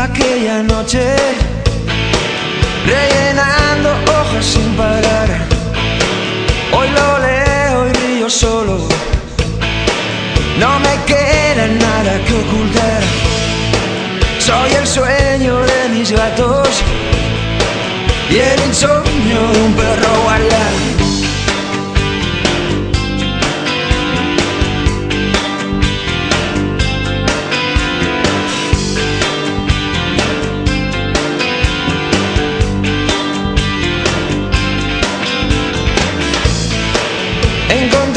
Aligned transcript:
aquella 0.00 0.62
noche, 0.62 1.14
no 10.60 10.78
me 10.80 10.94
queda 11.06 11.66
nada 11.86 12.12
que 12.26 12.34
ocultar. 12.34 13.02
Soy 14.38 14.70
el 14.80 14.86
sueño 14.86 15.60
de 15.60 15.88
mis 15.88 16.12
gatos 16.12 16.68
y 18.30 18.36
el 18.36 18.60
insomnio 18.68 19.40
de 19.52 19.62
un 19.62 19.72
perro 19.74 20.22
guardián. 20.24 21.00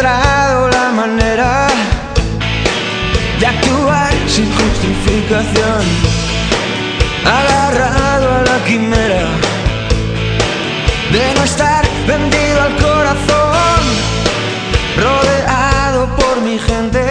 la 0.03 0.32
agarrado 7.25 8.35
a 8.35 8.43
la 8.43 8.65
quimera 8.65 9.25
de 11.11 11.33
no 11.35 11.43
estar 11.43 11.85
vendido 12.07 12.61
al 12.61 12.75
corazón, 12.77 13.81
rodeado 14.97 16.15
por 16.15 16.41
mi 16.41 16.57
gente, 16.57 17.03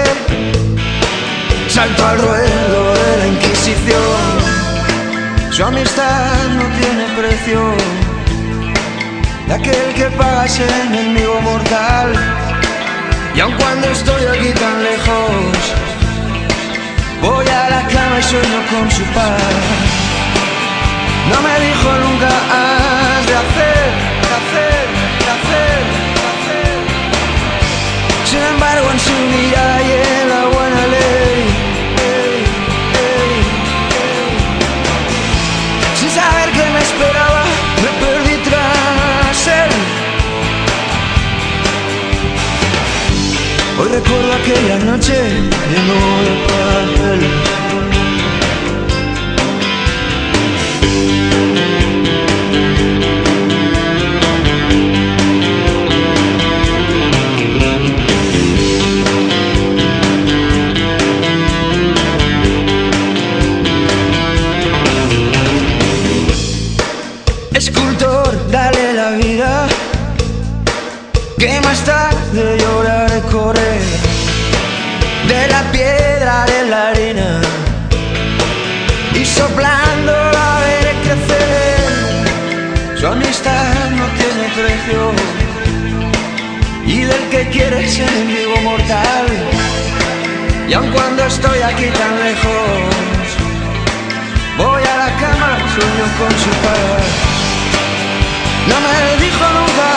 salto 1.69 2.07
al 2.07 2.19
ruedo 2.19 2.95
de 2.95 3.17
la 3.19 3.27
Inquisición. 3.29 4.53
Su 5.51 5.65
amistad 5.65 6.49
no 6.57 6.65
tiene 6.81 7.05
precio, 7.17 7.61
de 9.47 9.55
aquel 9.55 9.95
que 9.95 10.07
paga 10.17 10.47
ese 10.47 10.67
enemigo 10.87 11.41
mortal. 11.43 12.13
Y 13.35 13.41
aun 13.41 13.55
cuando 13.55 13.89
estoy 13.89 14.25
aquí 14.27 14.51
tan 14.59 14.83
lejos, 14.83 15.92
sueño 18.33 18.61
con 18.71 18.91
su 18.91 19.05
paz. 19.17 19.43
No 21.31 21.39
me 21.47 21.55
dijo 21.67 21.89
nunca 22.05 22.31
has 22.57 23.23
de 23.31 23.35
hacer, 23.43 23.85
de 24.29 24.33
hacer, 24.41 24.85
de 25.25 25.29
hacer, 25.37 25.81
de 26.17 26.25
hacer. 26.33 26.77
Sin 28.31 28.43
embargo, 28.53 28.87
en 28.95 29.01
su 29.07 29.17
mirada 29.35 29.83
y 29.83 29.91
en 30.13 30.25
la 30.35 30.43
buena 30.55 30.83
ley, 30.95 31.39
sin 35.99 36.11
saber 36.19 36.49
que 36.57 36.65
me 36.75 36.81
esperaba, 36.89 37.43
me 37.85 37.91
perdí 38.03 38.37
tras 38.49 39.41
él. 39.63 39.73
Hoy 43.79 43.89
recuerdo 43.99 44.33
aquella 44.41 44.77
noche 44.91 45.17
lleno 45.71 45.99
de 46.27 46.62
piedra 75.71 76.45
de 76.47 76.65
la 76.69 76.89
arena 76.89 77.41
y 79.15 79.25
soplando 79.25 80.13
la 80.13 80.61
veré 80.61 80.95
crecer. 81.05 82.99
Su 82.99 83.07
amistad 83.07 83.91
no 83.91 84.07
tiene 84.19 84.45
precio 84.59 85.13
y 86.87 87.03
del 87.03 87.29
que 87.31 87.49
quiere 87.51 87.89
ser 87.89 88.09
enemigo 88.09 88.57
mortal. 88.63 89.27
Y 90.69 90.73
aun 90.75 90.91
cuando 90.91 91.25
estoy 91.27 91.59
aquí 91.61 91.87
tan 92.01 92.15
lejos, 92.25 92.79
voy 94.59 94.83
a 94.83 94.97
la 94.97 95.11
cama, 95.23 95.59
sueño 95.75 96.07
con 96.19 96.31
su 96.45 96.51
paz. 96.65 97.05
No 98.69 98.77
me 98.81 99.25
dijo 99.25 99.45
nunca 99.59 99.92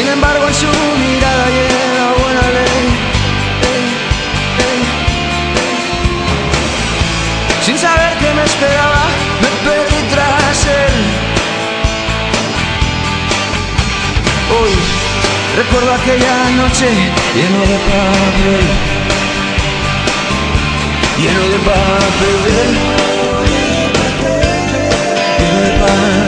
Sin 0.00 0.08
embargo, 0.08 0.48
en 0.48 0.54
su 0.54 0.66
mirada 0.66 1.46
llena 1.56 2.04
buena 2.22 2.44
ley. 2.56 2.84
Sin 7.60 7.76
saber 7.78 8.16
qué 8.18 8.32
me 8.32 8.44
esperaba, 8.44 9.02
me 9.42 9.48
perdí 9.68 10.00
tras 10.08 10.66
él. 10.84 10.96
Hoy 14.56 14.72
recuerdo 15.58 15.92
aquella 15.92 16.34
noche 16.62 16.88
lleno 17.34 17.60
de 17.70 17.78
papel. 17.90 18.64
Lleno 21.18 21.42
de 21.52 21.58
papel. 21.58 22.70
Lleno 25.38 25.60
de 25.60 25.72
papel. 25.78 26.19